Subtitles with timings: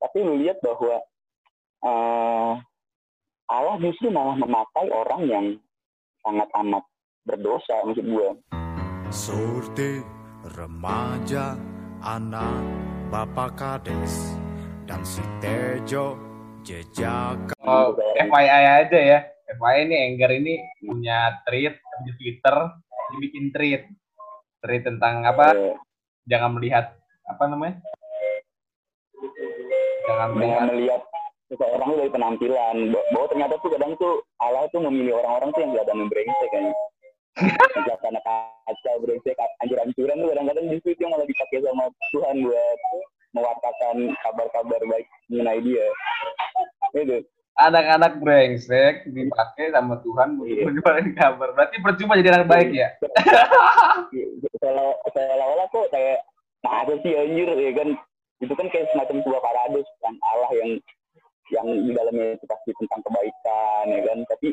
[0.00, 0.96] tapi lu lihat bahwa
[1.84, 2.52] uh,
[3.50, 5.46] Allah justru malah memakai orang yang
[6.24, 6.84] sangat amat
[7.28, 8.28] berdosa maksud gue.
[9.12, 10.00] Surti
[10.56, 11.58] remaja
[12.00, 12.64] anak
[13.12, 14.40] bapak kades
[14.88, 16.16] dan si Tejo
[16.64, 17.52] jejak.
[17.64, 19.18] Oh, FYI aja ya.
[19.50, 21.74] FYI ini Enggar ini punya tweet
[22.06, 22.56] di Twitter,
[23.10, 23.82] dia bikin tweet.
[24.62, 25.52] Tweet tentang apa?
[25.52, 25.76] Yeah.
[26.30, 26.94] Jangan melihat
[27.26, 27.82] apa namanya?
[30.10, 31.02] Jangan melihat, melihat
[31.46, 32.76] seseorang dari penampilan.
[33.14, 36.64] Bahwa ternyata tuh kadang tuh Allah tuh memilih orang-orang tuh yang kelihatan brengsek kan.
[37.78, 42.78] Kelihatan kacau, brengsek, anjur-anjuran tuh kadang-kadang justru itu yang malah dipakai sama Tuhan buat
[43.30, 43.96] mewartakan
[44.26, 45.86] kabar-kabar baik mengenai dia.
[46.98, 47.22] Itu.
[47.60, 51.48] Anak-anak brengsek dipakai sama Tuhan untuk menyebarkan kabar.
[51.54, 52.88] Berarti percuma jadi anak baik ya?
[54.58, 56.24] Kalau seolah-olah kok kayak
[56.60, 57.88] nah ada sih anjir ya kan
[58.40, 60.70] itu kan kayak semacam sebuah paradoks kan Allah yang
[61.50, 64.48] yang di dalamnya itu pasti tentang kebaikan ya kan tapi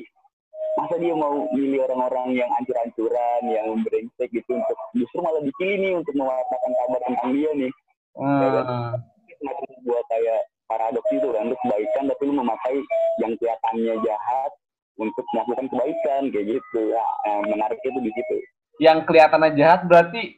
[0.78, 5.94] masa dia mau milih orang-orang yang ancur-ancuran yang brengsek gitu untuk justru malah dipilih nih
[5.98, 7.72] untuk mewartakan kabar tentang dia nih
[8.18, 8.42] hmm.
[8.42, 8.94] ya kan ah.
[9.38, 12.76] semacam sebuah kayak paradoks itu kan untuk kebaikan tapi lu memakai
[13.24, 14.52] yang kelihatannya jahat
[14.98, 17.04] untuk melakukan kebaikan kayak gitu ya,
[17.46, 18.36] menarik itu di situ
[18.78, 20.38] yang kelihatannya jahat berarti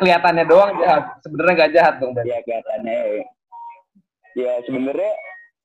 [0.00, 1.04] kelihatannya doang jahat.
[1.24, 2.96] Sebenarnya nggak jahat dong ya kelihatannya
[4.38, 5.12] ya sebenarnya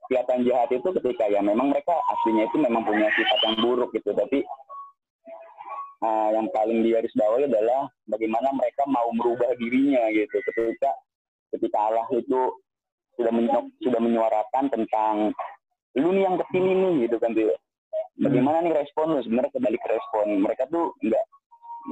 [0.05, 4.13] kelihatan jahat itu ketika ya memang mereka aslinya itu memang punya sifat yang buruk gitu.
[4.13, 4.45] Tapi
[6.05, 10.37] uh, yang paling diaris bawahi adalah bagaimana mereka mau merubah dirinya gitu.
[10.51, 10.91] Ketika
[11.57, 12.39] ketika Allah itu
[13.15, 15.31] sudah menyu sudah menyuarakan tentang
[15.95, 17.55] lu nih yang ke sini nih gitu kan tuh
[18.19, 19.19] bagaimana nih respon lu?
[19.23, 20.25] Sebenarnya kembali ke respon.
[20.43, 21.25] Mereka tuh nggak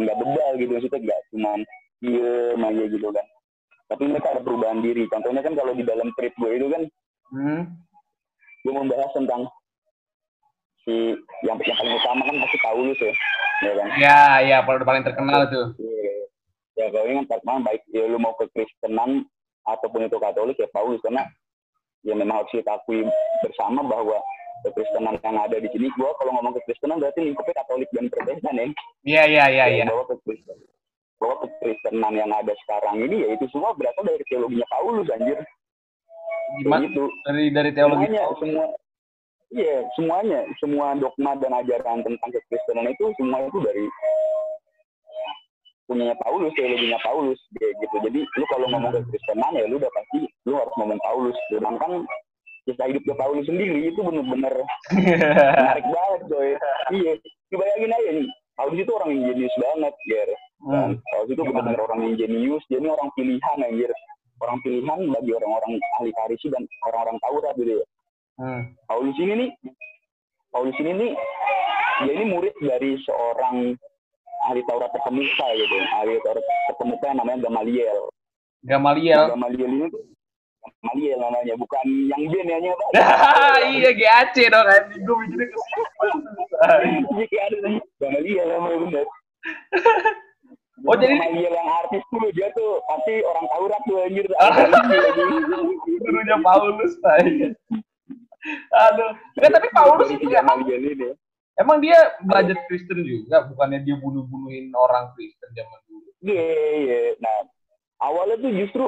[0.03, 0.71] nggak bebal gitu.
[0.75, 1.51] Maksudnya nggak cuma
[2.03, 3.25] diem aja gitu kan.
[3.87, 5.07] Tapi mereka ada perubahan diri.
[5.07, 6.83] Contohnya kan kalau di dalam trip gue itu kan
[7.31, 7.61] hmm.
[8.63, 9.47] gue membahas tentang
[10.83, 11.15] si
[11.47, 13.13] yang yang paling utama kan pasti Paulus ya.
[13.63, 13.87] Ya kan?
[13.95, 16.11] Ya ya paling terkenal tuh ya,
[16.75, 19.23] ya kalau ini kan baik ya lu mau ke Kristenan
[19.63, 20.99] ataupun itu Katolik ya Paulus.
[20.99, 21.23] Karena
[22.03, 23.07] ya memang harus kita akui
[23.39, 24.19] bersama bahwa
[24.63, 28.65] kekristenan yang ada di sini gua kalau ngomong kekristenan berarti lingkupnya Katolik dan Protestan ya.
[29.03, 29.83] Iya iya iya iya.
[29.87, 30.72] bahwa kekristenan
[31.23, 35.39] bahwa kekristenan yang ada sekarang ini ya itu semua berasal dari teologinya Paulus anjir
[36.59, 38.65] gimana itu dari dari teologi semuanya semua
[39.55, 43.87] iya semuanya semua dogma dan ajaran tentang kekristenan itu semua itu dari
[45.87, 47.95] punyanya Paulus, teologinya Paulus, kayak gitu.
[48.09, 51.37] Jadi lu kalau ngomong ke Kristenan ya lu udah pasti lu harus ngomong Paulus.
[51.51, 52.07] Sedangkan
[52.63, 54.53] kisah hidupnya Paulus sendiri itu bener-bener
[54.95, 56.49] menarik banget, coy.
[56.95, 57.11] Iya,
[57.51, 58.27] bayangin aja nih.
[58.53, 60.29] Paulus itu orang yang jenius banget, Ger.
[60.63, 60.95] Hmm.
[60.95, 63.91] Paulus itu benar-benar orang yang jenius, dia ini orang pilihan, anjir.
[64.39, 67.85] Orang pilihan bagi orang-orang ahli karisi dan orang-orang Taurat gitu ya.
[68.39, 68.61] Hmm.
[68.87, 69.49] Paulus ini nih,
[70.55, 71.11] Paulus ini nih,
[72.07, 73.75] dia ini murid dari seorang
[74.47, 75.75] ahli Taurat terkemuka gitu.
[75.99, 77.99] Ahli Taurat terkemuka yang namanya Gamaliel.
[78.63, 79.23] Gamaliel.
[79.35, 79.87] Gamaliel ini
[80.63, 82.85] Gamaliel namanya bukan yang gen ya nyata
[83.75, 85.59] iya GAC dong kan gue mikirnya ke
[87.27, 87.43] iya
[87.99, 89.07] Gamaliel namanya bener
[90.83, 94.27] Oh jadi yang artis tuh dia tuh pasti orang Taurat tuh anjir.
[96.03, 97.55] Gurunya Paulus tanya.
[98.71, 99.11] Aduh.
[99.39, 100.67] Nah, tapi Paulus itu emang
[101.53, 101.95] Emang dia
[102.25, 106.09] belajar Kristen juga, bukannya dia bunuh-bunuhin orang Kristen zaman dulu?
[106.25, 106.73] Iya, yeah, iya.
[106.81, 107.13] Yeah.
[107.21, 107.37] Nah,
[108.09, 108.85] awalnya tuh justru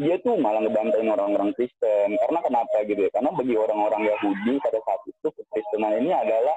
[0.00, 2.16] dia tuh malah ngebantuin orang-orang Kristen.
[2.16, 3.10] Karena kenapa gitu ya?
[3.12, 6.56] Karena bagi orang-orang Yahudi pada saat itu kekristenan ini adalah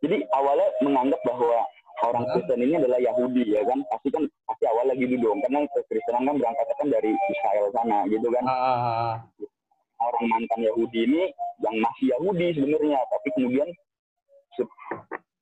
[0.00, 1.60] jadi awalnya menganggap bahwa
[2.00, 5.64] orang Kristen ini adalah Yahudi ya kan pasti kan pasti awal lagi gitu dong karena
[5.72, 9.14] kekristenan kan berangkat kan dari Israel sana gitu kan uh.
[10.00, 11.22] orang mantan Yahudi ini
[11.60, 13.68] yang masih Yahudi sebenarnya tapi kemudian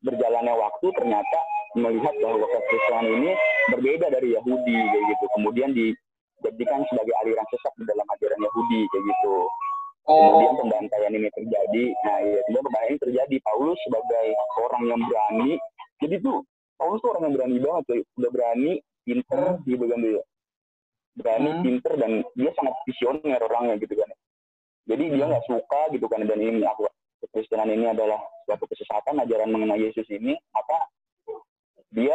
[0.03, 1.39] berjalannya waktu ternyata
[1.77, 3.31] melihat bahwa kekristenan ini
[3.75, 5.25] berbeda dari Yahudi kayak gitu.
[5.37, 9.37] Kemudian dijadikan sebagai aliran sesat di dalam ajaran Yahudi kayak gitu.
[10.09, 10.17] Oh.
[10.17, 11.85] Kemudian pembantaian ini terjadi.
[12.09, 13.37] Nah, ya, kemudian pembantaian ini terjadi.
[13.45, 14.27] Paulus sebagai
[14.65, 15.51] orang yang berani.
[15.99, 16.39] Jadi tuh
[16.79, 18.03] Paulus tuh orang yang berani banget, tuh.
[18.23, 18.73] udah berani,
[19.03, 19.63] pinter, hmm.
[19.67, 20.23] gitu kan dia.
[21.19, 21.63] Berani, hmm.
[21.67, 24.11] pinter, dan dia sangat visioner orangnya gitu kan.
[24.89, 25.31] Jadi dia hmm.
[25.35, 26.87] nggak suka gitu kan dan ini aku
[27.27, 30.79] kekristenan ini adalah suatu kesesatan ajaran mengenai Yesus ini maka
[31.91, 32.15] dia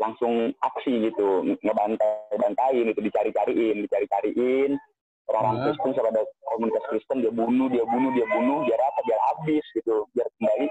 [0.00, 4.76] langsung aksi gitu ngebantai bantain itu dicari-cariin dicari-cariin
[5.30, 5.64] orang-orang hmm.
[5.78, 10.04] Kristen ada komunitas Kristen dia bunuh dia bunuh dia bunuh biar apa biar habis gitu
[10.12, 10.66] biar kembali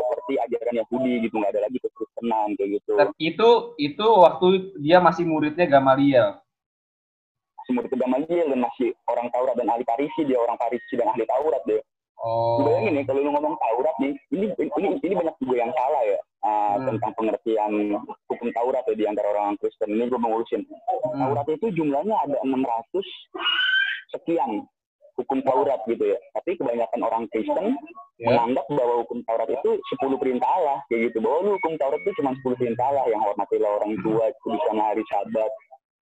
[0.00, 4.46] seperti ajaran Yahudi gitu nggak ada lagi kekristenan kayak gitu itu itu waktu
[4.80, 6.40] dia masih muridnya Gamaliel
[7.62, 11.28] masih murid Gamaliel dan masih orang Taurat dan ahli Farisi dia orang Farisi dan ahli
[11.28, 11.82] Taurat deh
[12.22, 12.62] Oh.
[12.62, 16.18] bayangin nih kalau lu ngomong Taurat nih ini ini ini banyak juga yang salah ya
[16.46, 16.86] uh, Hmm.
[16.94, 17.98] tentang pengertian
[18.30, 21.18] hukum Taurat ya di antara orang Kristen ini gue mengurusin Hmm.
[21.18, 23.02] Taurat itu jumlahnya ada 600
[24.12, 24.68] sekian
[25.16, 27.76] hukum Taurat gitu ya tapi kebanyakan orang Kristen
[28.20, 28.28] Ya.
[28.28, 32.12] menganggap bahwa hukum Taurat itu 10 perintah Allah kayak gitu bahwa lu hukum Taurat itu
[32.22, 35.50] cuma 10 perintah Allah yang hormatilah orang tua bisa hari sabat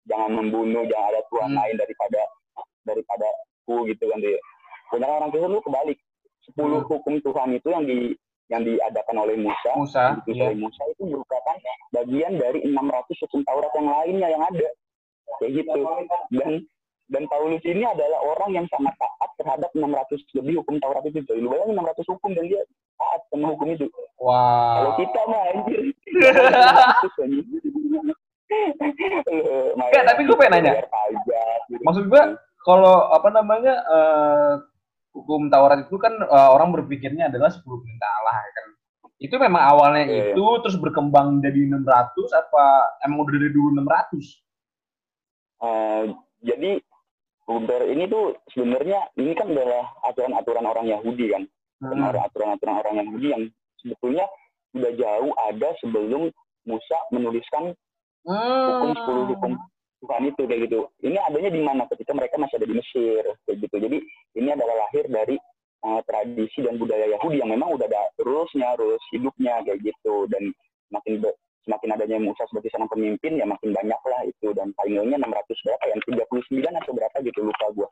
[0.04, 1.58] jangan membunuh jangan ada tuhan Hmm.
[1.64, 2.20] lain daripada
[2.84, 3.24] daripada
[3.64, 4.36] ku gitu kan dia
[4.90, 5.98] banyak orang Kristen lu kebalik
[6.44, 6.84] 10 Hmm.
[6.92, 7.98] hukum Tuhan itu yang di
[8.50, 10.44] yang diadakan oleh Musa Musa, yang ditulis iya.
[10.50, 11.56] oleh Musa itu merupakan
[11.94, 14.68] bagian dari 600 hukum Taurat yang lainnya yang ada
[15.38, 15.80] kayak gitu
[16.36, 16.52] dan
[17.10, 21.42] dan Paulus ini adalah orang yang sangat taat terhadap 600 lebih hukum Taurat itu coy.
[21.42, 22.62] Lu bayangin 600 hukum dan dia
[22.94, 23.86] taat sama hukum itu.
[23.90, 24.94] Kalau Wah.
[24.94, 25.82] kita mah anjir.
[29.90, 30.82] Ya, tapi gue pengen nanya.
[31.82, 32.34] Maksud gua
[32.66, 34.52] kalau apa namanya eh,
[35.14, 38.66] hukum Taurat itu kan eh, orang berpikirnya adalah 10 perintah Allah ya kan.
[39.20, 41.82] Itu memang awalnya Iya, itu terus berkembang jadi 600
[42.38, 42.64] apa
[43.02, 44.40] emang udah dari dulu 600?
[45.60, 46.02] Eh,
[46.40, 46.70] jadi
[47.50, 51.42] Uber ini tuh sebenarnya ini kan adalah aturan-aturan orang Yahudi kan.
[51.82, 52.14] Hmm.
[52.14, 53.42] Aturan-aturan orang Yahudi yang
[53.82, 54.30] sebetulnya
[54.70, 56.30] udah jauh ada sebelum
[56.62, 57.74] Musa menuliskan
[58.22, 59.52] hukum 10 hukum
[60.00, 60.78] Tuhan itu kayak gitu.
[61.04, 63.76] Ini adanya di mana ketika mereka masih ada di Mesir kayak gitu.
[63.76, 63.98] Jadi
[64.40, 65.36] ini adalah lahir dari
[65.84, 70.56] uh, tradisi dan budaya Yahudi yang memang udah ada terusnya, terus hidupnya kayak gitu dan
[70.88, 71.20] makin
[71.64, 75.84] semakin adanya Musa sebagai seorang pemimpin ya makin banyak lah itu dan palingannya 600 berapa
[75.92, 77.88] yang 39 atau berapa gitu lupa gua.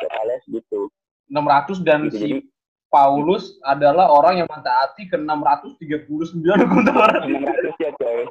[0.00, 0.88] Berapa les gitu.
[1.28, 2.38] 600 dan Gitu, si jadi
[2.86, 7.22] Paulus adalah orang yang mentaati ke 639 hukum Taurat.
[7.26, 8.24] 600 ya coy.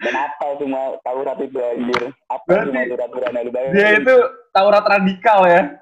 [0.00, 2.02] Dan apa cuma Taurat itu anjir.
[2.32, 3.76] Apa Berarti cuma aturan-aturan yang lu bayangin.
[3.76, 4.16] Dia itu
[4.54, 5.62] Taurat radikal ya.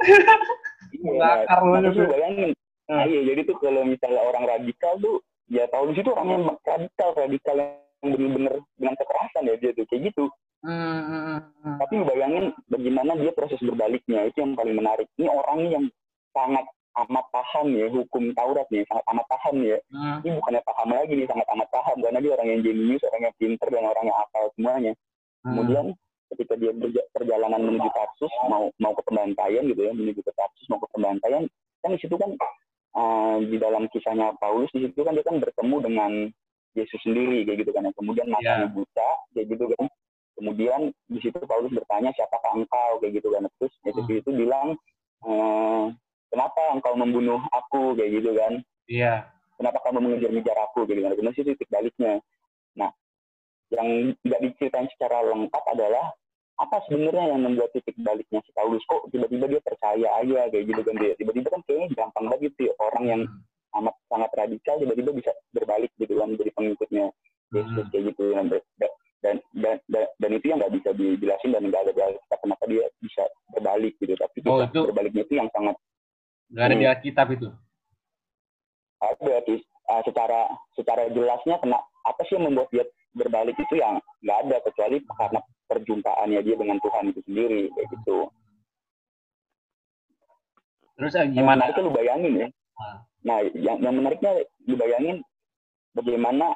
[0.88, 2.50] Iya, ngakar nah, banget terus lu bayangin.
[2.88, 6.42] Nah, iya, jadi tuh kalau misalnya orang radikal tuh, ya tahu di situ orang yang
[6.64, 10.24] radikal, radikal yang bener-bener dengan kekerasan ya dia tuh, kayak gitu.
[10.58, 11.76] Hmm, hmm, hmm, hmm.
[11.78, 15.06] Tapi bayangin bagaimana dia proses berbaliknya, itu yang paling menarik.
[15.14, 15.84] Ini orang yang
[16.34, 16.66] sangat
[17.06, 19.78] amat paham ya, hukum Taurat nih, sangat amat paham ya.
[19.94, 20.18] Hmm.
[20.26, 23.34] Ini bukannya paham lagi nih, sangat amat paham, karena dia orang yang jenius, orang yang
[23.38, 24.92] pinter, dan orang yang hafal semuanya.
[25.46, 25.54] Hmm.
[25.54, 25.86] Kemudian
[26.34, 26.72] ketika dia
[27.12, 31.48] perjalanan menuju Tarsus mau mau ke pembantaian gitu ya menuju ke Tarsus mau ke pembantaian
[31.80, 32.36] kan di situ kan
[32.94, 36.12] eh, di dalam kisahnya Paulus di situ kan dia kan bertemu dengan
[36.78, 37.90] Yesus sendiri kayak gitu kan.
[37.92, 39.86] Kemudian matanya buta kayak gitu kan.
[40.38, 40.80] Kemudian
[41.10, 43.02] di situ Paulus bertanya siapakah engkau?
[43.02, 43.42] kayak gitu kan.
[43.58, 44.20] Terus Yesus Hmm.
[44.22, 44.68] itu bilang
[45.18, 45.84] eh,
[46.30, 47.98] kenapa engkau membunuh aku?
[47.98, 48.52] kayak gitu kan.
[48.86, 49.14] Iya.
[49.58, 50.86] kenapa kamu mengejar-ngejar aku?
[50.86, 51.12] gitu kan.
[51.12, 52.22] Kemudian sih titik baliknya.
[52.78, 52.94] Nah
[53.68, 56.14] yang tidak diceritain secara lengkap adalah
[56.58, 58.82] apa sebenarnya yang membuat titik baliknya si Paulus?
[58.86, 60.94] Kok tiba-tiba dia percaya aja kayak gitu kan.
[60.98, 63.22] Dia tiba-tiba kan kayaknya gampang banget gitu ya orang yang
[63.74, 67.04] amat sangat radikal tiba-tiba bisa berbalik gitu kan menjadi pengikutnya
[67.48, 67.90] Yesus Hmm.
[67.90, 68.62] kayak gitu kan dan
[69.18, 72.64] dan dan, dan, dan itu yang nggak bisa dijelasin dan nggak ada di Alkitab kenapa
[72.64, 75.76] dia bisa berbalik gitu tapi Oh, itu- berbaliknya itu yang sangat
[76.48, 77.48] Nggak ada di Alkitab itu.
[78.98, 79.62] ada Tis.
[79.84, 80.44] Ah, secara
[80.74, 85.40] secara jelasnya kena apa sih yang membuat dia berbalik itu yang nggak ada kecuali karena
[85.64, 88.18] perjumpaannya dia dengan Tuhan itu sendiri kayak gitu.
[90.94, 91.56] Terus eh, Yang gimana?
[91.62, 92.48] menariknya lu bayangin ya.
[93.20, 93.26] Ah.
[93.26, 94.32] Nah, yang yang menariknya
[94.64, 95.16] lu bayangin
[95.92, 96.54] bagaimana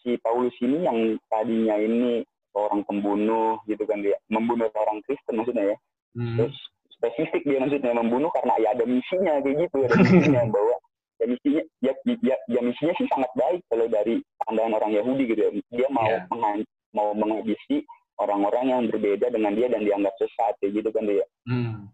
[0.00, 5.74] si Paulus ini yang tadinya ini seorang pembunuh gitu kan dia membunuh orang Kristen maksudnya
[5.74, 5.76] ya.
[6.14, 6.36] Hmm.
[6.36, 6.56] Terus
[6.90, 10.74] spesifik dia maksudnya membunuh karena ya ada misinya kayak gitu ada misinya bahwa
[11.16, 15.40] ya misinya ya, ya, ya misinya sih sangat baik kalau dari pandangan orang Yahudi gitu
[15.40, 16.26] ya dia mau Iya.
[16.28, 17.86] menghan- mau menghabisi
[18.18, 21.88] orang-orang yang berbeda dengan dia dan dianggap sesat kayak gitu kan dia Hmm.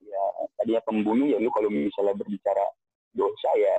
[0.00, 0.22] ya
[0.56, 2.64] tadinya pembunuh ya lu kalau misalnya berbicara
[3.16, 3.76] dosa ya.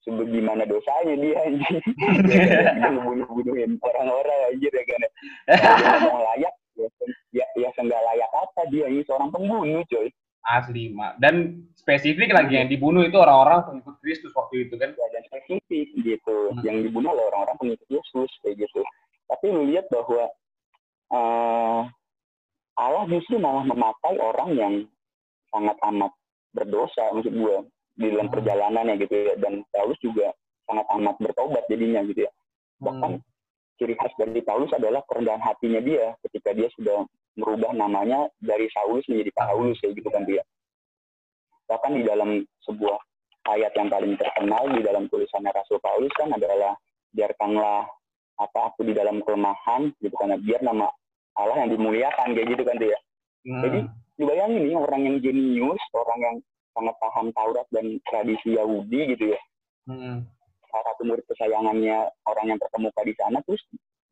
[0.00, 1.76] Sebagaimana dosanya dia anjing?
[2.32, 5.00] Dia ngebunuh-bunuhin orang-orang anjir ya kan?
[5.04, 6.88] Ya dia ngomong layak ya,
[7.36, 10.08] ya, ya seenggak layak apa dia ini seorang pembunuh coy.
[10.40, 11.20] Asli, Mak.
[11.20, 14.88] Dan spesifik lagi yang dibunuh itu orang-orang pengikut Kristus waktu itu kan.
[14.96, 16.56] ya, dan spesifik gitu.
[16.56, 16.64] Hmm.
[16.64, 18.80] yang dibunuh oleh orang-orang pengikut Yesus kayak gitu.
[19.28, 20.32] Tapi lu lihat bahwa
[21.12, 21.80] eh,
[22.80, 24.74] Allah justru malah memakai orang yang
[25.52, 26.12] sangat amat
[26.56, 27.56] berdosa maksud gue
[28.00, 28.34] di dalam Hmm.
[28.40, 30.32] perjalanannya gitu ya dan Paulus juga
[30.64, 32.32] sangat amat bertobat jadinya gitu ya
[32.80, 33.26] bahkan Hmm.
[33.76, 37.04] ciri khas dari Paulus adalah kerendahan hatinya dia ketika dia sudah
[37.36, 40.40] merubah namanya dari Saulus menjadi Paulus kayak gitu kan dia
[41.68, 42.98] bahkan di dalam sebuah
[43.46, 46.74] ayat yang paling terkenal di dalam tulisannya Rasul Paulus kan adalah
[47.14, 47.86] biarkanlah
[48.40, 50.88] apa aku di dalam kelemahan gitu kan biar nama
[51.36, 52.96] Allah yang dimuliakan kayak gitu kan dia
[53.40, 53.64] Hmm.
[53.64, 53.80] Jadi,
[54.20, 56.36] dibayangin nih orang yang jenius orang yang
[56.70, 59.40] sangat paham Taurat dan tradisi Yahudi gitu ya
[59.88, 60.22] Hmm.
[60.64, 63.58] salah satu murid kesayangannya orang yang terkemuka di sana terus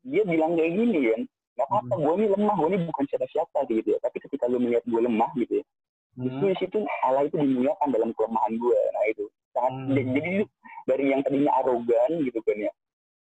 [0.01, 1.21] dia bilang kayak gini kan
[1.55, 2.01] nggak apa-apa Hmm.
[2.01, 5.31] gue ini lemah gue ini bukan siapa-siapa gitu ya tapi ketika lu melihat gue lemah
[5.35, 5.65] gitu ya
[6.19, 6.51] itu Hmm.
[6.51, 9.87] di situ Allah itu dimuliakan dalam kelemahan gue nah itu sangat Hmm.
[9.89, 10.31] jadi jadi
[10.85, 12.71] dari yang tadinya arogan gitu kan ya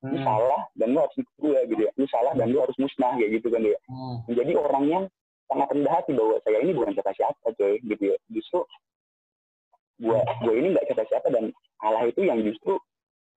[0.05, 0.23] lu Hmm.
[0.23, 3.31] salah dan lu harus ikut gue gitu ya lu salah dan lu harus musnah kayak
[3.35, 4.15] gitu kan ya Hmm.
[4.29, 5.03] menjadi orang yang
[5.45, 8.63] sangat rendah hati bahwa saya ini bukan siapa-siapa coy gitu ya justru
[10.01, 11.51] gua gua ini nggak siapa-siapa dan
[11.83, 12.79] Allah itu yang justru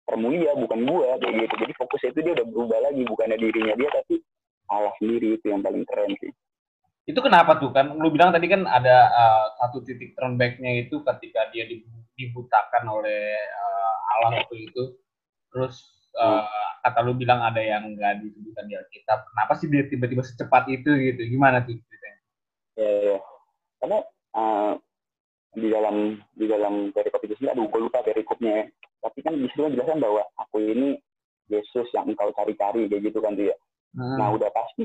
[0.08, 3.90] termulia bukan gua kayak gitu jadi fokusnya itu dia udah berubah lagi bukannya dirinya dia
[3.92, 4.14] tapi
[4.68, 6.32] Allah sendiri itu yang paling keren sih
[7.08, 7.96] Itu kenapa tuh kan?
[7.96, 12.84] Lu bilang tadi kan ada uh, satu titik turn back-nya itu ketika dia dibu- dibutakan
[12.84, 14.92] oleh uh, Allah waktu itu.
[15.48, 15.88] Terus
[16.20, 16.44] uh,
[16.84, 19.24] kata lu bilang ada yang nggak disebutkan di Alkitab.
[19.24, 21.20] Kenapa sih dia tiba-tiba secepat itu gitu?
[21.32, 22.20] Gimana tuh ceritanya?
[22.76, 23.18] ya, ya.
[23.80, 23.98] karena
[24.36, 24.72] uh,
[25.56, 28.64] di dalam di dalam perikop itu sendiri aduh gue lupa perikopnya ya.
[29.00, 30.98] tapi kan di situ dijelaskan bahwa aku ini
[31.48, 33.56] Yesus yang engkau cari-cari kayak gitu kan dia
[33.96, 34.20] Hmm.
[34.20, 34.84] Nah udah pasti,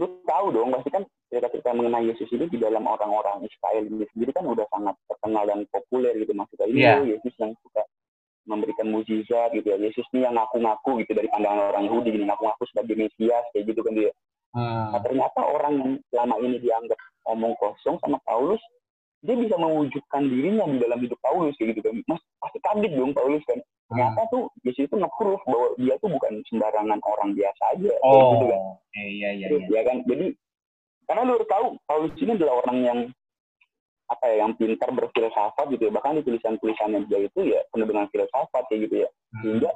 [0.00, 4.30] lu tahu dong pasti kan cerita-cerita mengenai Yesus ini di dalam orang-orang Israel ini sendiri
[4.32, 7.82] kan udah sangat terkenal dan populer gitu maksudnya ini loh Yesus yang suka
[8.44, 12.64] memberikan mukjizat gitu ya Yesus ini yang ngaku-ngaku gitu dari pandangan orang Yahudi gini ngaku-ngaku
[12.70, 14.12] sebagai Mesias kayak gitu kan dia.
[14.54, 14.94] Hmm.
[14.94, 16.98] Nah ternyata orang yang selama ini dianggap
[17.28, 18.62] omong kosong sama Paulus
[19.24, 21.96] dia bisa mewujudkan dirinya di dalam hidup Paulus kayak gitu kan.
[22.04, 23.56] Mas pasti kaget dong Paulus kan.
[23.84, 28.30] Ternyata tuh Yesus itu nge-proof bahwa dia tuh bukan sembarangan orang biasa aja kayak Oh,
[28.34, 28.60] gitu kan
[28.94, 29.74] iya iya terus iya.
[29.74, 30.26] ya kan jadi
[31.04, 32.98] karena lu harus tahu Paulus ini adalah orang yang
[34.04, 38.06] apa ya yang pintar berfilsafat gitu ya bahkan di tulisan-tulisannya dia itu ya penuh dengan
[38.08, 39.42] filsafat ya gitu ya Hmm.
[39.42, 39.70] sehingga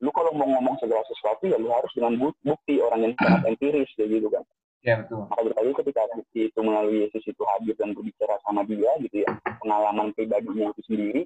[0.00, 3.42] lu kalau mau ngomong segala sesuatu ya lu harus dengan bu- bukti orang yang sangat
[3.52, 4.40] empiris ya gitu kan
[4.78, 5.26] Iya betul.
[5.26, 10.14] berkali ketika bukti itu melalui Yesus itu hadir dan berbicara sama dia gitu ya pengalaman
[10.14, 11.22] pribadinya itu sendiri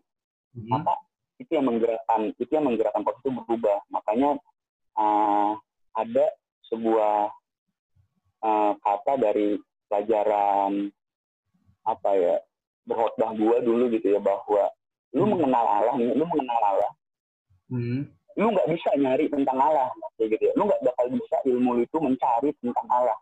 [0.52, 0.68] Hmm.
[0.68, 0.92] maka
[1.40, 4.36] itu yang menggerakkan itu yang menggerakkan proses itu berubah makanya
[5.00, 5.56] uh,
[5.96, 6.28] ada
[6.68, 7.32] sebuah
[8.44, 9.56] uh, kata dari
[9.88, 10.92] pelajaran
[11.88, 12.36] apa ya
[12.84, 14.68] berkhotbah gua dulu gitu ya bahwa
[15.12, 15.32] lu Hmm.
[15.36, 16.92] mengenal Allah nih, lu mengenal Allah
[17.72, 18.00] Hmm.
[18.36, 19.88] lu nggak bisa nyari tentang Allah
[20.20, 23.16] kayak gitu ya lu nggak bakal bisa ilmu itu mencari tentang Allah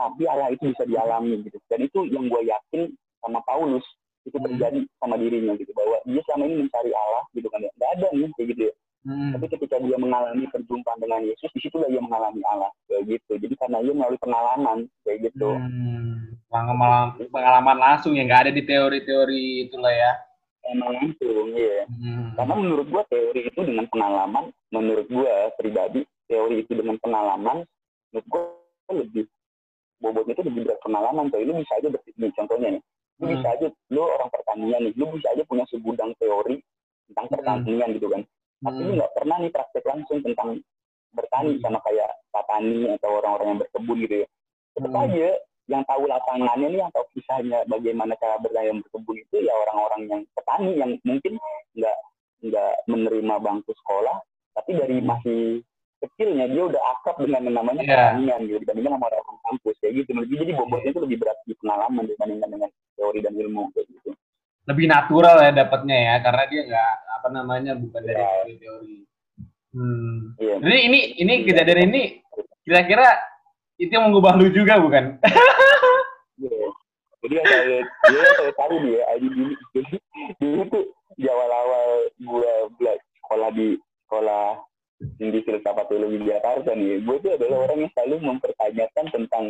[0.00, 2.88] tapi Allah itu bisa dialami gitu dan itu yang gue yakin
[3.20, 3.84] sama Paulus
[4.24, 4.48] itu Hmm.
[4.48, 8.08] terjadi sama dirinya gitu bahwa dia selama ini mencari Allah gitu kan ya nggak ada
[8.10, 9.32] nih kayak gitu ya Hmm.
[9.32, 13.54] tapi ketika dia mengalami perjumpaan dengan Yesus di situlah dia mengalami Allah kayak gitu jadi
[13.56, 16.36] karena dia melalui pengalaman kayak gitu Hmm.
[16.50, 20.12] Pengalaman, pengalaman langsung yang nggak ada di teori-teori itulah ya.
[20.62, 22.36] emang langsung ya Hmm.
[22.36, 27.64] karena menurut gua teori itu dengan pengalaman menurut gua pribadi teori itu dengan pengalaman
[28.12, 28.44] menurut gua
[28.92, 29.24] lebih
[30.00, 32.82] bobotnya itu lebih berat pengalaman tuh lu bisa aja berpikir contohnya nih
[33.20, 33.32] lu Hmm.
[33.36, 36.56] bisa aja lu orang pertanian nih lu bisa aja punya segudang teori
[37.12, 37.34] tentang Hmm.
[37.36, 38.22] pertanian gitu kan
[38.60, 38.98] tapi lu Hmm.
[38.98, 40.48] nggak pernah nih praktek langsung tentang
[41.12, 41.62] bertani Hmm.
[41.62, 44.28] sama kayak petani atau orang-orang yang berkebun gitu ya
[44.72, 45.02] tetap Hmm.
[45.04, 45.28] aja
[45.70, 50.00] yang tahu lapangannya nih yang tahu kisahnya bagaimana cara bertani dan berkebun itu ya orang-orang
[50.08, 51.32] yang petani yang mungkin
[51.76, 51.98] nggak
[52.40, 54.16] nggak menerima bangku sekolah
[54.56, 55.08] tapi dari Hmm.
[55.12, 55.60] masih
[56.00, 57.90] kecilnya dia udah akrab dengan yang namanya Iya.
[57.92, 61.38] pertanian gitu dibandingkan sama orang kampus kayak gitu Menurut gue jadi bobotnya itu lebih berat
[61.44, 64.10] di pengalaman dibandingkan dengan teori dan ilmu kayak gitu
[64.64, 68.28] Lebih natural ya dapatnya ya, karena dia nggak apa namanya bukan dari Iya.
[68.30, 68.96] teori-teori.
[69.70, 70.18] Hmm.
[70.36, 72.02] iya Jadi ini ini kejadian ini
[72.62, 73.06] kira-kira
[73.76, 75.16] itu yang mengubah lu juga bukan?
[76.36, 76.66] Iya.
[77.20, 79.96] Jadi saya, dia saya tahu dia, ID dulu, jadi
[80.36, 81.88] dulu tuh di awal-awal
[82.18, 83.68] gua belajar sekolah di
[84.06, 84.46] sekolah
[85.16, 89.44] tinggi filsafat teologi di Jakarta nih, gue tuh adalah orang yang selalu mempertanyakan tentang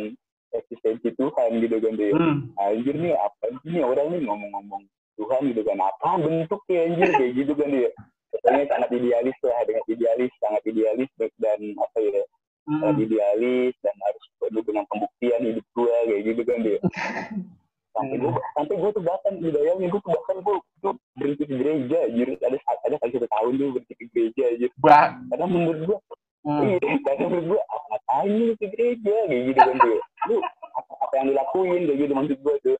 [0.51, 2.11] eksistensi Tuhan gitu kan dia.
[2.15, 2.51] Hmm.
[2.59, 4.83] Anjir nih apa sih nih orang nih ngomong-ngomong
[5.19, 7.89] Tuhan gitu kan apa bentuknya anjir kayak gitu kan dia.
[8.31, 12.23] Katanya sangat idealis lah dengan idealis, sangat idealis dan apa ya
[12.61, 13.03] sangat Hmm.
[13.03, 16.77] idealis dan harus penuh dengan pembuktian hidup gua kayak gitu kan dia
[17.97, 22.27] sampai gua sampai gua tuh bayangin gua tuh bahkan gua tuh berhenti ke gereja anjir
[22.37, 25.09] ada ada kali satu tahun tuh berhenti ke gereja anjir Bah.
[25.41, 25.99] Karena menurut gua
[26.41, 26.65] Hmm.
[26.65, 30.35] iya karena menurut gua apa ngapain lu ke gereja kayak gitu kan dia lu
[30.73, 32.77] apa, apa yang dilakuin kayak gitu maksud gua tuh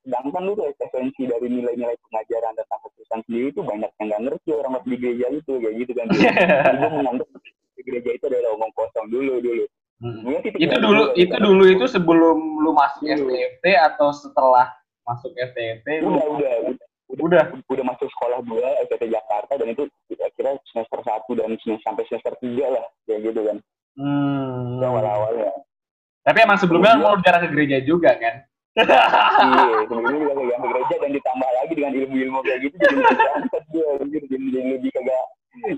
[0.00, 4.48] sedangkan lu tuh esensi dari nilai-nilai pengajaran tentang kekristenan sendiri itu banyak yang nggak ngerti
[4.56, 6.20] orang masih di gereja itu kayak gitu kan dia.
[6.20, 7.28] Jadi gua menganggap
[7.76, 9.64] di gereja itu adalah omong kosong dulu dulu
[10.00, 10.24] Hmm.
[10.56, 11.36] Itu dulu itu gitu.
[11.44, 13.20] dulu itu sebelum lu masuk Dulu.
[13.36, 14.72] STFT atau setelah
[15.04, 16.86] masuk STFT lu udah udah udah
[17.20, 19.84] udah udah masuk sekolah gua SPT Jakarta dan itu
[20.50, 23.56] kira-kira semester satu dan sem- sampai semester tiga lah kayak gitu kan
[23.96, 24.82] hmm.
[24.82, 25.50] awal awalnya
[26.20, 28.34] Tapi emang sebelumnya Kemudian- mau jarang ke gereja juga kan?
[28.76, 28.86] iya
[29.88, 33.62] sebelumnya juga pegang gereja dan ditambah lagi dengan ilmu-ilmu kayak gitu jadi lebih berangkat
[33.98, 35.24] anjir jadi, jadi lebih kagak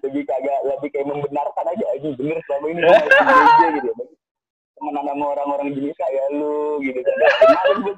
[0.02, 3.95] lebih kagak lebih kayak membenarkan aja aja bener selama ini gue masuk gereja gitu ya
[4.75, 7.17] temenan sama orang-orang jenis kayak lu gitu kan
[7.79, 7.95] gue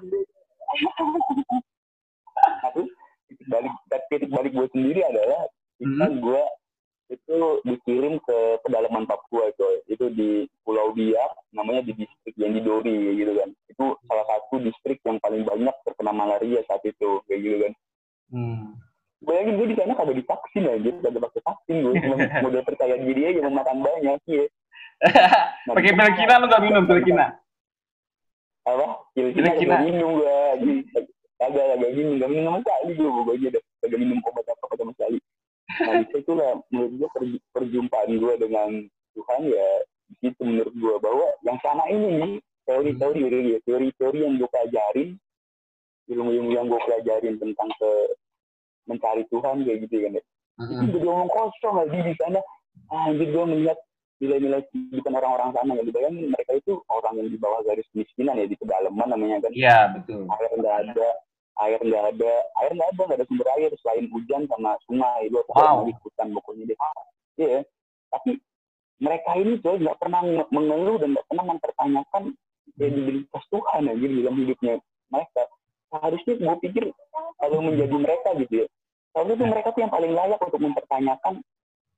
[2.62, 2.80] tapi
[3.26, 3.72] titik balik
[4.08, 5.42] titik balik gue sendiri adalah
[5.74, 6.20] ketika Hmm.
[6.20, 6.42] gue
[7.12, 9.84] itu dikirim ke pedalaman Papua coy.
[9.88, 13.50] Itu di Pulau Biak namanya di distrik yang di Dori gitu kan.
[13.68, 17.72] Itu salah satu distrik yang paling banyak terkena malaria saat itu kayak gitu kan.
[18.34, 18.74] Hmm.
[19.24, 23.22] bayangin gue di sana kagak divaksin aja kagak pakai vaksin gue cuma modal percaya diri
[23.24, 24.44] aja mau makan banyak iya.
[25.68, 27.26] Nah, Pakai pil kina lu minum pil kina?
[28.64, 28.86] apa?
[29.12, 29.76] Kira-kira Kira-kira.
[29.76, 30.36] kagak minum gue
[31.40, 32.12] kagak kagak minum.
[32.16, 33.48] Kagak minum sama sekali gue gue aja
[33.84, 34.63] kagak minum obat apa
[36.34, 38.68] nah di situ lah menurut gue per- perjumpaan gue dengan
[39.14, 39.68] Tuhan ya
[40.04, 42.32] di situ menurut gue bahwa yang sana ini nih
[42.64, 43.20] teori-teori
[43.54, 45.08] ya, teori-teori yang gue pelajarin
[46.08, 47.90] ilmu-ilmu yang gue pelajarin tentang ke
[48.84, 50.86] mencari Tuhan kayak gitu kan ya itu Hmm.
[50.86, 52.38] jadi omong kosong lagi di sana.
[52.86, 53.74] Ah, anjir gue melihat
[54.22, 54.62] nilai-nilai
[54.94, 55.82] bukan orang-orang sana ya.
[55.82, 59.50] Dibayangin mereka itu orang yang di bawah garis kemiskinan ya di pedalaman namanya kan.
[59.50, 60.30] Iya betul.
[60.30, 61.08] air nggak ada
[61.56, 65.38] air nggak ada air nggak ada nggak ada sumber air selain hujan sama sungai lu
[65.46, 65.86] Wow.
[65.86, 66.78] di hutan pokoknya deh
[67.36, 67.60] iya
[68.10, 68.38] tapi
[68.96, 72.22] mereka ini tuh nggak pernah nge- mengeluh dan nggak pernah mempertanyakan
[72.72, 74.74] kredibilitas Tuhan aja di dalam hidupnya
[75.08, 75.42] mereka
[75.88, 76.84] seharusnya gue pikir
[77.38, 78.66] kalau menjadi mereka gitu ya
[79.10, 81.34] seharusnya tuh mereka tuh yang paling layak untuk mempertanyakan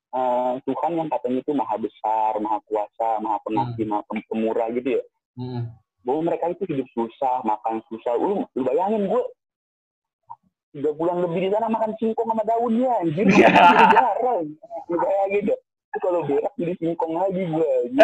[0.09, 4.97] eh, Tuhan yang katanya itu maha besar, maha kuasa, maha pengasih, maha pem- pemurah gitu
[4.97, 5.03] ya
[5.35, 5.69] Hmm.
[6.01, 8.15] bahwa mereka itu hidup susah, makan susah.
[8.15, 9.21] Lu, lu bayangin gue
[10.69, 13.25] tiga bulan lebih di sana makan singkong sama daunnya, anjir.
[13.25, 14.45] Jadi jarang.
[14.87, 15.59] Bayangin deh.
[15.87, 17.71] Itu kalau berak jadi singkong lagi gue.
[17.87, 17.97] Gitu.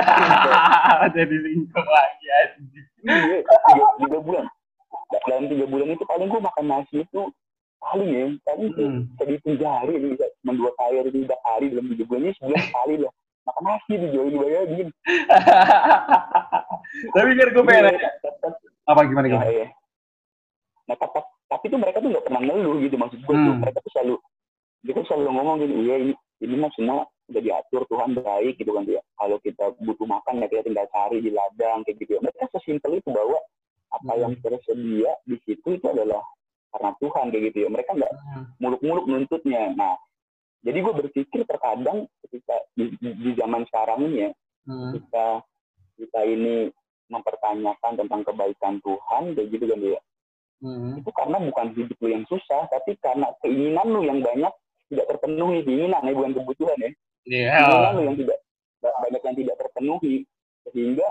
[1.16, 2.86] Jadi lingkup lagi anjing.
[3.04, 4.46] Iya, tiga, tiga bulan.
[5.28, 7.22] Dalam tiga bulan itu paling gue makan nasi itu
[7.78, 9.00] paling ya, paling Hmm.
[9.12, 12.62] bisa dihitung jari, bisa cuma dua kali atau tiga kali dalam tiga bulan ini sebulan
[12.64, 13.12] sekali lah.
[13.44, 14.88] Makan nasi tuh jauh dibayangin.
[17.14, 17.84] Tapi kan gue pengen.
[17.92, 19.50] Iya, tetap- Apa gimana Ya, gimana?
[19.50, 19.68] iya.
[20.84, 23.60] Nah, tapi, tapi tuh mereka tuh nggak pernah ngeluh gitu maksud gue tuh Hmm.
[23.60, 24.16] mereka tuh selalu
[24.84, 28.76] dia tuh selalu ngomong gini, iya ini ini mah semua udah diatur Tuhan baik gitu
[28.76, 29.00] kan dia.
[29.16, 32.20] Kalau kita butuh makan ya kita tinggal cari di ladang kayak gitu.
[32.20, 33.40] Mereka sesimpel itu bahwa
[33.90, 34.20] apa Hmm.
[34.20, 36.20] yang tersedia di situ itu adalah
[36.68, 37.70] karena Tuhan kayak gitu ya.
[37.72, 38.44] Mereka nggak Hmm.
[38.60, 39.72] muluk-muluk nuntutnya.
[39.72, 39.96] Nah,
[40.60, 44.30] jadi gue berpikir terkadang ketika di, di, di zaman sekarang ini ya,
[44.68, 44.92] Hmm.
[45.00, 45.26] kita
[45.96, 46.68] kita ini
[47.08, 50.00] mempertanyakan tentang kebaikan Tuhan kayak gitu kan dia
[50.64, 50.96] Hmm.
[50.96, 54.54] itu karena bukan hidup lu yang susah tapi karena keinginan lu yang banyak
[54.88, 56.90] tidak terpenuhi keinginan ya bukan kebutuhan ya
[57.24, 57.52] Iya.
[57.60, 58.40] keinginan lu yang tidak
[58.82, 60.16] banyak yang tidak terpenuhi
[60.66, 61.08] sehingga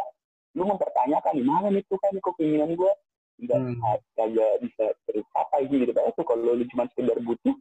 [0.52, 2.92] lu mempertanyakan di mana nih Tuhan kok keinginan gue
[3.38, 3.76] nggak Hmm.
[4.14, 7.56] kagak bisa tercapai gitu Padahal tuh kalau lu cuma sekedar butuh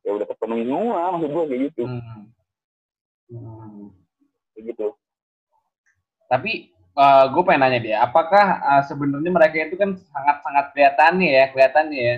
[0.00, 2.22] ya udah terpenuhi semua maksud gue kayak gitu Hmm.
[3.28, 3.88] Hmm.
[4.52, 4.86] kayak gitu
[6.24, 11.98] Tapi gue pengen nanya dia, apakah uh, sebenarnya mereka itu kan sangat-sangat kelihatannya ya, kelihatannya
[11.98, 12.16] ya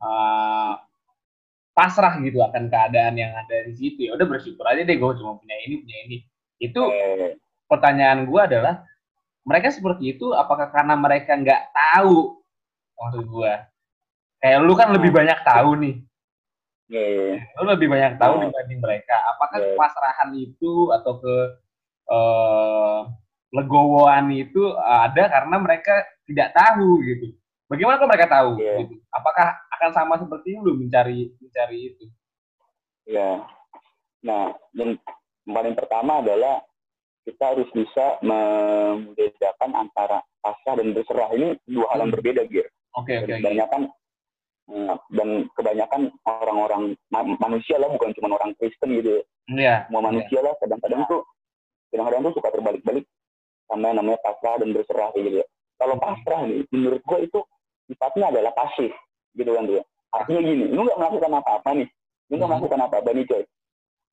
[0.00, 0.72] uh,
[1.76, 4.16] pasrah gitu akan keadaan yang ada di situ ya.
[4.16, 6.16] Udah bersyukur aja deh, gue cuma punya ini, punya ini.
[6.56, 7.36] Itu eh,
[7.68, 8.80] pertanyaan gue adalah,
[9.44, 12.40] mereka seperti itu apakah karena mereka nggak tahu
[12.96, 13.52] maksud gue?
[14.40, 15.94] Kayak lu kan lebih banyak tahu nih,
[16.96, 18.42] eh, lu lebih banyak tahu Oh.
[18.48, 19.16] dibanding mereka.
[19.36, 19.76] Apakah Iya.
[19.76, 21.34] kepasrahan itu atau ke
[22.08, 23.00] eh,
[23.54, 25.94] legowoan itu ada karena mereka
[26.26, 27.30] tidak tahu gitu.
[27.66, 28.50] Bagaimana kalau mereka tahu?
[28.62, 28.74] Iya.
[28.86, 28.94] Gitu?
[29.10, 32.04] Apakah akan sama seperti lu mencari mencari itu?
[33.06, 33.42] Ya.
[34.22, 34.98] Nah, yang
[35.46, 36.62] paling pertama adalah
[37.26, 41.30] kita harus bisa membedakan antara pasrah dan berserah.
[41.34, 42.16] Ini dua hal yang Hmm.
[42.18, 42.66] berbeda, Gir.
[42.94, 43.26] Oke oke.
[43.26, 43.42] Dan oke.
[43.42, 43.82] kebanyakan
[44.66, 46.82] eh, dan kebanyakan orang-orang
[47.14, 49.10] ma- manusia lah, bukan cuma orang Kristen gitu.
[49.10, 49.22] ya.
[49.46, 49.74] Iya.
[49.86, 51.22] Semua manusia lah, kadang-kadang tuh
[51.90, 53.06] kadang-kadang tuh suka terbalik-balik
[53.66, 55.46] sama yang namanya pasrah dan berserah kayak gitu ya.
[55.76, 57.38] Kalau pasrah nih, menurut gue itu
[57.86, 58.90] sifatnya adalah pasif,
[59.34, 59.82] gitu kan dia.
[60.10, 61.88] Artinya gini, lu nggak melakukan apa-apa nih,
[62.28, 62.52] lu nggak Hmm.
[62.56, 63.44] melakukan apa-apa nih coy.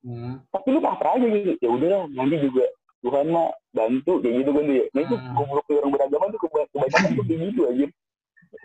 [0.04, 0.36] Hmm.
[0.52, 2.68] tapi lu pasrah aja gitu ya udahlah nanti juga
[3.00, 5.32] Tuhan mah bantu kayak gitu kan dia nah itu Hmm.
[5.32, 7.86] goblok orang beragama tuh keba- kebanyakan tuh kayak gitu aja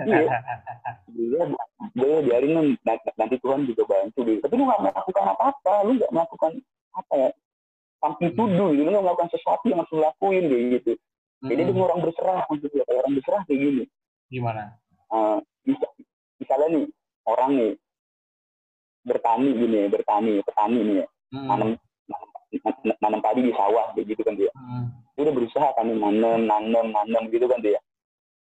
[0.03, 0.27] iya
[1.15, 1.43] dia
[1.95, 2.75] dia biarin
[3.15, 6.53] nanti Tuhan juga bantu gitu tapi lu nggak melakukan apa-apa lu nggak melakukan
[6.91, 7.31] apa ya
[7.99, 10.93] something to do gitu nggak melakukan sesuatu yang harus lu lakuin kayak gitu
[11.39, 11.71] jadi Hmm.
[11.71, 13.85] dia orang berserah kayak orang berserah kayak gini
[14.29, 14.63] Gimana?
[15.09, 15.87] Eh, bisa,
[16.37, 16.87] misalnya nih
[17.25, 17.73] orang nih
[19.03, 21.47] bertani gini ya, bertani petani nih ya Hmm.
[21.49, 21.69] nanam
[22.09, 22.29] nanam,
[23.01, 24.89] nanam padi di sawah kayak gitu kan dia Hmm.
[25.15, 27.79] dia udah berusaha kan nanam nanam nanam gitu kan dia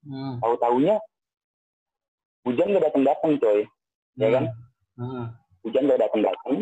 [0.06, 0.38] Hmm.
[0.40, 0.96] tahu taunya
[2.46, 3.66] hujan gak datang datang coy
[4.16, 4.46] ya kan
[4.96, 5.26] Hmm.
[5.62, 6.54] hujan gak datang datang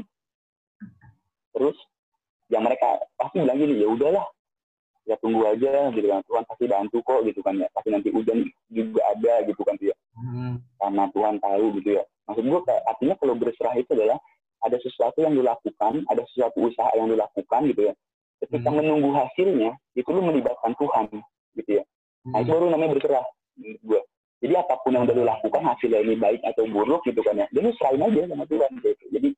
[1.51, 1.77] terus
[2.53, 4.25] ya mereka pasti bilang gini ya udahlah
[5.03, 6.21] ya tunggu aja gitu kan.
[6.29, 7.67] Tuhan pasti bantu kok gitu kan ya.
[7.73, 9.97] Pasti nanti hujan juga ada gitu kan ya.
[10.13, 10.61] Hmm.
[10.77, 12.03] karena Tuhan tahu gitu ya.
[12.29, 14.21] Maksud gue kayak artinya kalau berserah itu adalah
[14.61, 17.93] ada sesuatu yang dilakukan ada sesuatu usaha yang dilakukan gitu ya.
[18.45, 18.77] Ketika Hmm.
[18.77, 21.05] menunggu hasilnya itu lu melibatkan Tuhan
[21.57, 21.83] gitu ya.
[22.29, 22.55] Nah itu Hmm.
[22.61, 23.25] baru namanya berserah
[23.57, 24.01] gue
[24.43, 27.47] jadi apa pun yang udah lu lakukan hasilnya ini baik atau buruk gitu kan ya
[27.49, 29.05] jadi serahin aja sama Tuhan gitu.
[29.11, 29.29] Jadi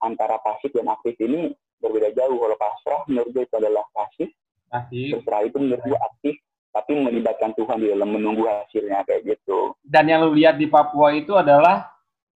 [0.00, 2.36] antara pasif dan aktif ini berbeda jauh.
[2.36, 4.30] Kalau pasrah menurut gue itu adalah pasif
[5.14, 6.34] berserah itu menurut gue aktif
[6.74, 9.78] tapi melibatkan Tuhan di dalam menunggu hasilnya kayak gitu.
[9.78, 11.86] Dan yang lu lihat di Papua itu adalah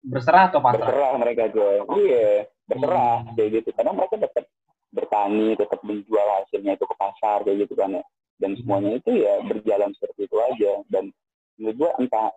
[0.05, 0.85] berserah atau pasrah?
[0.85, 1.71] berserah mereka gue
[2.05, 3.33] iya berserah Hmm.
[3.33, 3.69] kayak gitu.
[3.73, 4.45] Karena mereka tetap
[4.93, 8.03] bertani tetap menjual hasilnya itu ke pasar kayak gitu kan ya.
[8.37, 8.59] Dan Hmm.
[8.61, 10.71] semuanya itu ya berjalan seperti itu aja.
[10.93, 11.09] Dan
[11.57, 12.29] menurut gue entah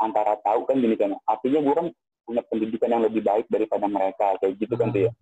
[0.00, 1.86] antara tahu kan gini kan artinya gue kan
[2.24, 5.12] punya pendidikan yang lebih baik daripada mereka kayak gitu kan tuh ya.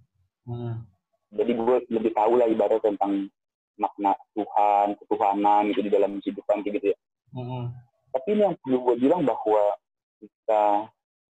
[0.46, 0.86] Hmm.
[1.34, 3.26] Jadi gue lebih tahu lah ibarat tentang
[3.74, 6.96] makna Tuhan ketuhanan gitu di dalam kehidupan gitu ya
[7.34, 7.74] Hmm.
[8.14, 9.74] tapi ini yang perlu gue bilang bahwa
[10.22, 10.86] kita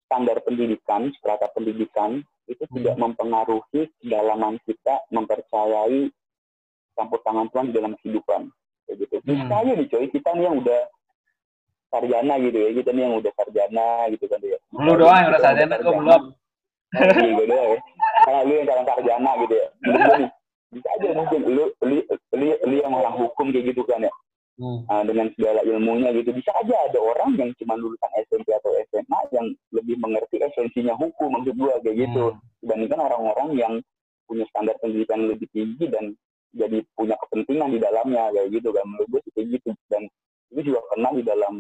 [0.05, 2.75] standar pendidikan, strata pendidikan itu Hmm.
[2.79, 6.13] tidak mempengaruhi kedalaman kita mempercayai
[6.95, 8.53] campur tangan Tuhan di dalam kehidupan.
[8.87, 9.15] Kayak gitu.
[9.19, 9.35] Hmm.
[9.35, 10.81] Bisa aja nih coy, kita nih yang udah
[11.91, 14.59] sarjana gitu ya, kita nih yang udah sarjana gitu kan ya.
[14.71, 16.23] Lu doang yang udah sarjana, gue belum.
[16.95, 17.79] Iya, gue doang ya.
[18.23, 19.69] Karena lu yang sarjana gitu ya.
[19.83, 20.31] Menurut gue nih,
[20.71, 21.97] bisa aja mungkin lu, lu,
[22.37, 24.15] lu, lu yang orang hukum kayak gitu kan ya
[24.57, 24.89] Hmm.
[24.89, 29.21] uh, dengan segala ilmunya gitu bisa aja ada orang yang cuma lulusan SMP atau SMA
[29.37, 32.41] yang lebih mengerti esensinya hukum maksud gua kayak gitu Hmm.
[32.65, 33.73] dibandingkan orang-orang yang
[34.25, 36.17] punya standar pendidikan lebih tinggi dan
[36.57, 40.03] jadi punya kepentingan di dalamnya kayak gitu kan menurut sih kayak gitu dan
[40.49, 41.55] itu juga pernah di dalam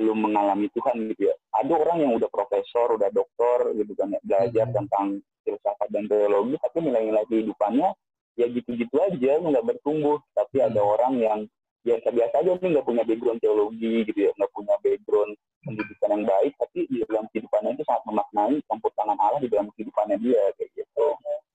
[0.00, 4.20] lu mengalami Tuhan gitu ya ada orang yang udah profesor udah doktor gitu kan ya
[4.24, 4.76] belajar Hmm.
[4.80, 5.06] tentang
[5.44, 7.92] filsafat dan teologi tapi nilai-nilai kehidupannya
[8.34, 10.68] ya gitu-gitu aja nggak bertumbuh tapi Hmm.
[10.68, 11.40] ada orang yang
[11.80, 16.52] biasa-biasa aja nih nggak punya background teologi gitu ya nggak punya background pendidikan yang baik
[16.56, 20.70] tapi di dalam kehidupannya itu sangat memaknai campur tangan Allah di dalam kehidupannya dia kayak
[20.72, 21.06] gitu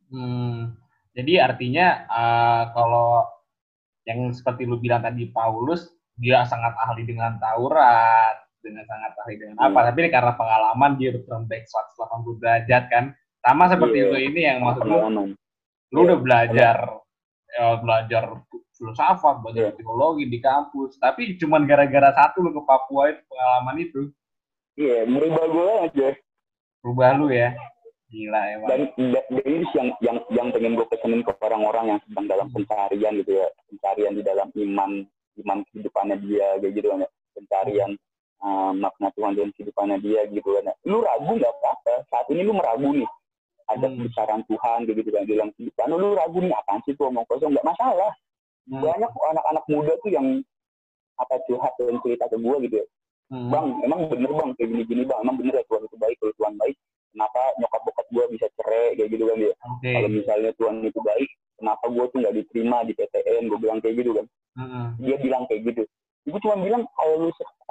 [0.09, 0.73] Hmm.
[1.13, 3.21] Jadi artinya eh, kalau
[4.03, 5.85] yang seperti lu bilang tadi Paulus
[6.17, 9.69] dia sangat ahli dengan Taurat, dengan sangat ahli dengan apa?
[9.71, 9.85] Hmm.
[9.85, 13.05] Tapi ini karena pengalaman dia turn back 180 derajat kan.
[13.39, 14.09] Sama seperti Iya.
[14.09, 14.83] lu ini yang maksud
[15.91, 16.77] lu, udah belajar
[17.49, 18.23] eh, belajar
[18.77, 19.75] filsafat, belajar Iya.
[19.75, 24.01] teologi di kampus, tapi cuman gara-gara satu lu ke Papua itu pengalaman itu.
[24.79, 26.09] Iya merubah gue aja.
[26.79, 27.51] Rubah lu ya.
[28.09, 28.69] Gila emang.
[28.71, 28.81] dan
[29.13, 33.13] da- dan ini yang yang yang pengen gue pesenin ke orang-orang yang sedang dalam pencarian
[33.19, 33.47] gitu ya.
[33.69, 34.91] Pencarian di dalam iman
[35.45, 37.09] iman kehidupannya dia kayak gitu kan ya.
[37.37, 37.91] Pencarian
[38.41, 40.73] uh, makna Tuhan dalam kehidupannya dia gitu kan ya.
[40.87, 41.93] lu ragu nggak apa-apa?
[42.09, 43.09] Saat ini lu meragu nih
[43.69, 43.95] ada Hmm.
[43.95, 47.53] kebesaran Tuhan gitu kan dalam kehidupan lu, ragu nih apaan sih tuh omong kosong?
[47.53, 48.11] Nggak masalah.
[48.65, 48.81] Hmm.
[48.81, 50.27] banyak anak-anak muda tuh yang
[51.17, 52.77] apa curhat dan cerita ke gue gitu.
[52.77, 52.85] Ya
[53.29, 53.49] Hmm.
[53.49, 55.19] bang emang bener bang kayak gini-gini bang?
[55.21, 56.75] Emang bener ya Tuhan itu baik kalau Tuhan baik
[57.09, 59.53] kenapa nyokap bokap gue bisa cerai kayak gitu kan dia?
[59.65, 59.89] Oke.
[59.89, 63.95] kalau misalnya Tuhan itu baik kenapa gue tuh nggak diterima di PTN gue bilang kayak
[63.97, 64.25] gitu kan?
[64.53, 64.87] Hmm.
[64.97, 65.83] dia bilang kayak gitu.
[66.25, 67.29] Gue cuma bilang kalau lu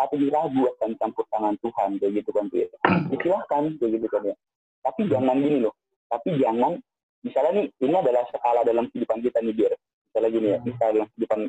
[0.09, 4.07] ini ragu akan campur tangan Tuhan kayak gitu kan tuh ya ya silahkan kayak gitu
[4.09, 4.35] kan ya
[4.81, 5.75] tapi jangan gini loh
[6.09, 6.81] tapi jangan
[7.21, 10.67] misalnya nih ini adalah skala dalam kehidupan kita nih biar misalnya gini ya Hmm.
[10.67, 11.41] misalnya dalam kehidupan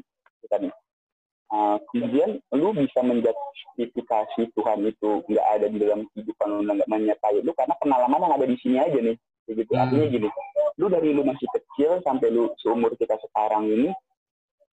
[0.42, 0.74] kita nih
[1.50, 7.42] Uh, kemudian lu bisa menjustifikasi Tuhan itu nggak ada di dalam kehidupan lu nggak menyertai
[7.42, 9.18] lu karena pengalaman yang ada di sini aja nih
[9.50, 9.82] kayak gitu Hmm.
[9.82, 10.28] artinya gini
[10.78, 13.90] lu dari lu masih kecil sampai lu seumur kita sekarang ini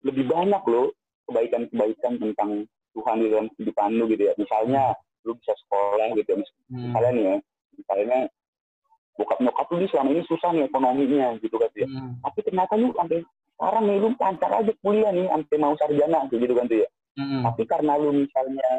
[0.02, 0.90] lebih banyak lo
[1.24, 2.50] kebaikan-kebaikan tentang
[2.90, 4.82] Tuhan di dalam kehidupan lu gitu ya misalnya
[5.22, 6.90] lu bisa sekolah gitu ya Hmm.
[6.90, 7.36] misalnya nih ya
[7.78, 8.18] misalnya
[9.34, 11.86] bokap nyokap lu selama ini susah nih ekonominya gitu kan ya.
[11.86, 12.12] Hmm.
[12.22, 13.18] tapi ternyata lu sampai
[13.54, 16.88] sekarang nih lu lancar aja kuliah nih sampai mau sarjana gitu kan tuh ya.
[17.14, 17.42] Hmm.
[17.42, 18.70] tapi karena lu misalnya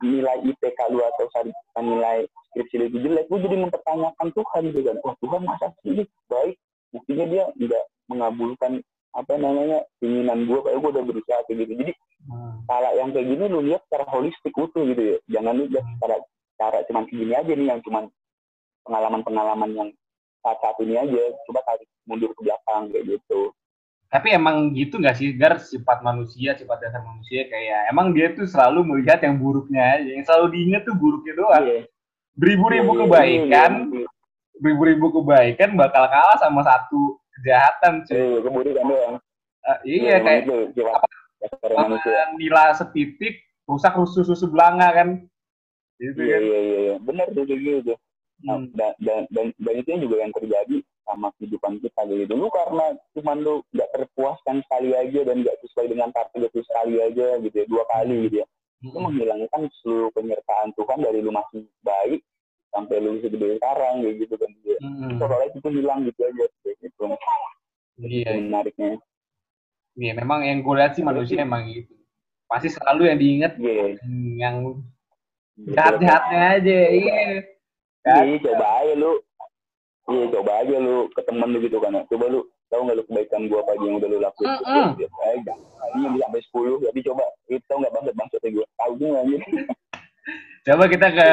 [0.00, 4.96] nilai IPK lu atau sar- nilai skripsi lu jelek lu jadi mempertanyakan Tuhan gitu kan
[5.00, 6.56] wah Tuhan masa sih ini baik?
[6.90, 8.72] Buktinya dia nggak mengabulkan
[9.10, 11.74] apa namanya keinginan gue kayak gue udah berusaha kayak gitu.
[11.76, 12.60] Jadi Hmm.
[12.68, 15.16] cara yang kayak gini lu lihat secara holistik utuh gitu ya.
[15.30, 16.16] Jangan lu lihat secara
[16.60, 18.04] cara cuman segini aja nih yang cuman
[18.84, 19.88] pengalaman-pengalaman yang
[20.40, 23.52] saat-saat ini aja coba tarik mundur ke belakang kayak gitu
[24.10, 28.42] Tapi emang gitu nggak sih, Gar, sifat manusia, sifat dasar manusia kayak emang dia tuh
[28.42, 30.10] selalu melihat yang buruknya aja.
[30.18, 31.62] Yang selalu diingat tuh buruknya doang.
[31.62, 31.80] Iya.
[32.34, 34.06] Beribu-ribu Iya, kebaikan, iya,
[34.58, 38.18] beribu-ribu kebaikan bakal kalah sama satu kejahatan iya, cuy.
[38.18, 39.14] iya, kemudian doang
[39.60, 40.56] Eh, iya emang kayak itu
[41.76, 45.08] manusia nila setitik rusak rusuh susu belanga kan.
[46.02, 46.42] Gitu iya kan.
[46.42, 46.94] iya iya iya.
[46.98, 47.94] benar tuh gitu
[48.40, 48.72] nah, Hmm.
[48.72, 53.36] dan, dan, dan, dan itu juga yang terjadi sama kehidupan kita gitu lu karena cuman
[53.42, 57.66] lu nggak terpuaskan sekali aja dan nggak sesuai dengan target lu sekali aja gitu ya
[57.66, 58.46] dua kali gitu ya
[58.80, 59.04] itu Mm-mm.
[59.12, 62.24] menghilangkan seluruh penyertaan Tuhan dari lu masih baik
[62.72, 65.18] sampai lu segede sekarang kayak gitu kan dia Mm-mm.
[65.20, 67.04] seolah itu hilang gitu aja kayak gitu
[68.00, 68.90] Iya, Itu menariknya
[70.00, 70.12] iya.
[70.16, 71.92] Memang yang gue lihat sih manusia emang gitu.
[72.48, 74.00] Pasti selalu yang diinget iya
[74.40, 74.56] yang
[75.60, 76.78] jahat-jahatnya aja.
[76.96, 77.12] Iya.
[77.12, 77.59] Kan?
[78.06, 79.12] Iya, coba aja lu.
[80.10, 81.92] Iya, coba aja lu ke temen lu gitu kan.
[81.96, 82.02] ya.
[82.08, 84.48] Coba lu tahu nggak lu kebaikan gua apa aja yang udah lu lakuin.
[84.48, 84.86] Mm-mm.
[84.96, 85.16] Gitu.
[85.26, 85.36] Eh.
[85.90, 88.66] Ini bisa sampai 10, tapi coba itu tau nggak bangsat bangsatnya gua.
[88.78, 89.40] Tahu juga anjir.
[90.60, 91.26] Coba kita ke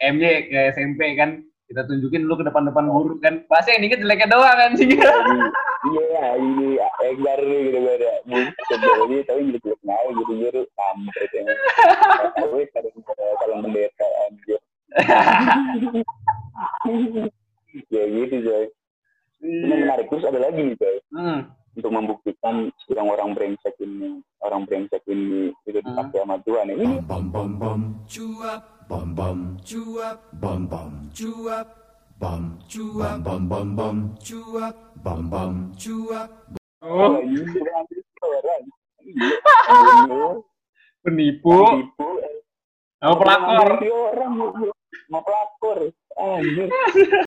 [0.00, 1.44] MJ ke SMP kan.
[1.68, 3.44] Kita tunjukin lu ke depan-depan guru kan.
[3.46, 4.88] Pasti yang diinget jeleknya doang kan sih.
[4.90, 8.14] Iya, ini Enggar nih gitu kan ya.
[8.26, 10.60] Jadi tapi gitu jelek aja gitu gitu.
[10.74, 11.42] Kampret ya
[12.34, 13.99] kalau kalau pendeta.
[17.88, 18.64] Ya gitu coy.
[19.40, 20.06] Ini menarik.
[20.06, 20.96] Terus ada lagi nih coy.
[21.12, 21.40] Hmm.
[21.70, 25.86] untuk membuktikan sedang orang brengsek ini orang brengsek ini itu Hmm.
[25.86, 26.66] dipakai sama Tuhan.
[26.68, 28.60] Ini Bum bum bum cuap.
[28.84, 30.18] Bum bum cuap.
[30.34, 31.66] Bum bum cuap.
[32.18, 33.16] Bum cuap.
[33.22, 34.74] Bum bum bum cuap.
[34.98, 36.28] Bum bum cuap.
[36.82, 38.62] Oh, orang
[39.00, 39.30] Iya,
[41.00, 41.54] penipu.
[41.72, 42.08] tipu
[43.00, 43.80] Oh, pelakor.
[43.80, 44.32] orang
[45.08, 46.68] mau pelakor anjir